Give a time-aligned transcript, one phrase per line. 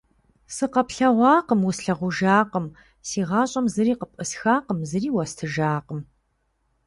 [0.55, 2.65] Сыкъэплъэгъуакъым, услъагъужакъым,
[3.07, 5.99] си гъащӀэм зыри къыпӀысхакъым, зыри уэстыжакъым.